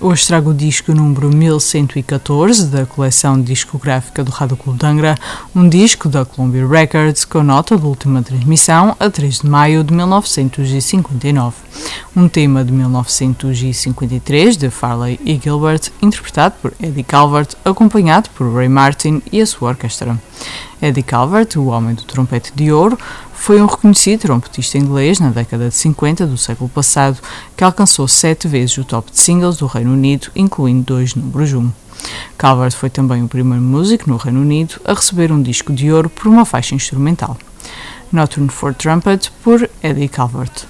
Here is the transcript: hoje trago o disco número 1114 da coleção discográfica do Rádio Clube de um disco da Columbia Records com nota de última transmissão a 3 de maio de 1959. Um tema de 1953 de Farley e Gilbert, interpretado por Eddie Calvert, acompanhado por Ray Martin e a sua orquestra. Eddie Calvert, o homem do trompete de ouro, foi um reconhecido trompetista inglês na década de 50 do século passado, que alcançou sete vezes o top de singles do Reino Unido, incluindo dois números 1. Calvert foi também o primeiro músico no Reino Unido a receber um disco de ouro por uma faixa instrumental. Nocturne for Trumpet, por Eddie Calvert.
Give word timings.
hoje 0.00 0.26
trago 0.26 0.50
o 0.50 0.54
disco 0.54 0.94
número 0.94 1.28
1114 1.28 2.66
da 2.68 2.86
coleção 2.86 3.40
discográfica 3.40 4.24
do 4.24 4.30
Rádio 4.30 4.56
Clube 4.56 4.78
de 4.78 4.86
um 5.54 5.68
disco 5.68 6.08
da 6.08 6.24
Columbia 6.24 6.66
Records 6.66 7.26
com 7.26 7.42
nota 7.42 7.76
de 7.76 7.84
última 7.84 8.22
transmissão 8.22 8.96
a 8.98 9.10
3 9.10 9.40
de 9.40 9.46
maio 9.46 9.84
de 9.84 9.92
1959. 9.92 11.54
Um 12.16 12.28
tema 12.28 12.64
de 12.64 12.72
1953 12.72 14.56
de 14.56 14.70
Farley 14.70 15.20
e 15.22 15.38
Gilbert, 15.38 15.90
interpretado 16.00 16.54
por 16.62 16.72
Eddie 16.82 17.04
Calvert, 17.04 17.54
acompanhado 17.62 18.30
por 18.30 18.54
Ray 18.54 18.68
Martin 18.68 19.22
e 19.30 19.40
a 19.40 19.46
sua 19.46 19.70
orquestra. 19.70 20.18
Eddie 20.80 21.02
Calvert, 21.02 21.56
o 21.56 21.66
homem 21.66 21.94
do 21.94 22.04
trompete 22.04 22.52
de 22.54 22.72
ouro, 22.72 22.98
foi 23.40 23.60
um 23.60 23.64
reconhecido 23.64 24.20
trompetista 24.20 24.76
inglês 24.76 25.18
na 25.18 25.30
década 25.30 25.70
de 25.70 25.74
50 25.74 26.26
do 26.26 26.36
século 26.36 26.68
passado, 26.68 27.18
que 27.56 27.64
alcançou 27.64 28.06
sete 28.06 28.46
vezes 28.46 28.76
o 28.76 28.84
top 28.84 29.10
de 29.10 29.18
singles 29.18 29.56
do 29.56 29.66
Reino 29.66 29.94
Unido, 29.94 30.28
incluindo 30.36 30.82
dois 30.82 31.14
números 31.14 31.54
1. 31.54 31.72
Calvert 32.36 32.72
foi 32.72 32.90
também 32.90 33.22
o 33.22 33.28
primeiro 33.28 33.64
músico 33.64 34.10
no 34.10 34.18
Reino 34.18 34.42
Unido 34.42 34.78
a 34.84 34.92
receber 34.92 35.32
um 35.32 35.40
disco 35.40 35.72
de 35.72 35.90
ouro 35.90 36.10
por 36.10 36.28
uma 36.28 36.44
faixa 36.44 36.74
instrumental. 36.74 37.36
Nocturne 38.12 38.50
for 38.50 38.74
Trumpet, 38.74 39.32
por 39.42 39.68
Eddie 39.82 40.08
Calvert. 40.08 40.69